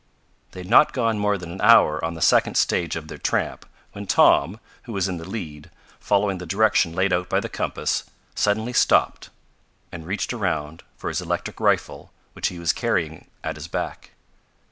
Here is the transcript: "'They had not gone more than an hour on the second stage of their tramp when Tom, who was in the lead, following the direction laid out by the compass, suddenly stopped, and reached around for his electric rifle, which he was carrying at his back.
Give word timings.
"'They 0.53 0.61
had 0.61 0.67
not 0.67 0.93
gone 0.93 1.19
more 1.19 1.37
than 1.37 1.51
an 1.51 1.61
hour 1.61 2.03
on 2.03 2.15
the 2.15 2.23
second 2.23 2.57
stage 2.57 2.95
of 2.95 3.07
their 3.07 3.19
tramp 3.19 3.67
when 3.91 4.07
Tom, 4.07 4.59
who 4.85 4.93
was 4.93 5.07
in 5.07 5.17
the 5.17 5.29
lead, 5.29 5.69
following 5.99 6.39
the 6.39 6.47
direction 6.47 6.93
laid 6.95 7.13
out 7.13 7.29
by 7.29 7.39
the 7.39 7.47
compass, 7.47 8.05
suddenly 8.33 8.73
stopped, 8.73 9.29
and 9.91 10.07
reached 10.07 10.33
around 10.33 10.81
for 10.97 11.09
his 11.09 11.21
electric 11.21 11.59
rifle, 11.59 12.11
which 12.33 12.47
he 12.47 12.57
was 12.57 12.73
carrying 12.73 13.27
at 13.43 13.57
his 13.57 13.67
back. 13.67 14.13